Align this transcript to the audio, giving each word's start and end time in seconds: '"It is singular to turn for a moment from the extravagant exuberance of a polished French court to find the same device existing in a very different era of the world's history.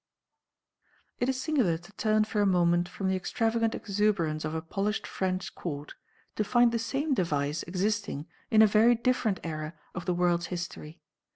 '"It 1.19 1.29
is 1.29 1.39
singular 1.39 1.77
to 1.77 1.91
turn 1.91 2.23
for 2.23 2.41
a 2.41 2.45
moment 2.47 2.89
from 2.89 3.07
the 3.07 3.15
extravagant 3.15 3.75
exuberance 3.75 4.43
of 4.43 4.55
a 4.55 4.61
polished 4.63 5.05
French 5.05 5.53
court 5.53 5.93
to 6.37 6.43
find 6.43 6.71
the 6.71 6.79
same 6.79 7.13
device 7.13 7.61
existing 7.61 8.25
in 8.49 8.63
a 8.63 8.65
very 8.65 8.95
different 8.95 9.39
era 9.43 9.75
of 9.93 10.07
the 10.07 10.15
world's 10.15 10.47
history. 10.47 11.01